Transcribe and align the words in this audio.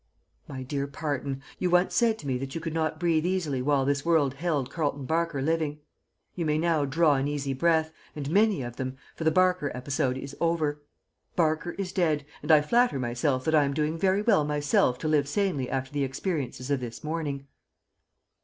"My 0.47 0.63
Dear 0.63 0.87
Parton, 0.87 1.43
You 1.59 1.69
once 1.69 1.93
said 1.93 2.17
to 2.17 2.25
me 2.25 2.39
that 2.39 2.55
you 2.55 2.59
could 2.59 2.73
not 2.73 2.99
breathe 2.99 3.23
easily 3.23 3.61
while 3.61 3.85
this 3.85 4.03
world 4.03 4.33
held 4.33 4.71
Carleton 4.71 5.05
Barker 5.05 5.43
living. 5.43 5.77
You 6.33 6.43
may 6.43 6.57
now 6.57 6.85
draw 6.85 7.17
an 7.17 7.27
easy 7.27 7.53
breath, 7.53 7.91
and 8.15 8.27
many 8.31 8.63
of 8.63 8.77
them, 8.77 8.97
for 9.15 9.23
the 9.23 9.29
Barker 9.29 9.71
episode 9.75 10.17
is 10.17 10.35
over. 10.41 10.81
Barker 11.35 11.73
is 11.73 11.91
dead, 11.91 12.25
and 12.41 12.51
I 12.51 12.63
flatter 12.63 12.97
myself 12.97 13.45
that 13.45 13.53
I 13.53 13.63
am 13.63 13.75
doing 13.75 13.95
very 13.95 14.23
well 14.23 14.43
myself 14.43 14.97
to 15.01 15.07
live 15.07 15.27
sanely 15.27 15.69
after 15.69 15.91
the 15.91 16.03
experiences 16.03 16.71
of 16.71 16.79
this 16.79 17.03
morning. 17.03 17.45